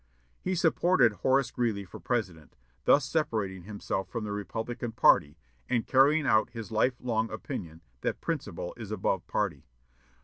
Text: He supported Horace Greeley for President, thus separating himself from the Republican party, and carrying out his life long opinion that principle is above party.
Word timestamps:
He 0.41 0.55
supported 0.55 1.13
Horace 1.13 1.51
Greeley 1.51 1.85
for 1.85 1.99
President, 1.99 2.55
thus 2.85 3.05
separating 3.05 3.65
himself 3.65 4.09
from 4.09 4.23
the 4.23 4.31
Republican 4.31 4.93
party, 4.93 5.37
and 5.69 5.85
carrying 5.85 6.25
out 6.25 6.49
his 6.49 6.71
life 6.71 6.99
long 6.99 7.29
opinion 7.29 7.81
that 8.01 8.19
principle 8.19 8.73
is 8.77 8.89
above 8.89 9.27
party. 9.27 9.67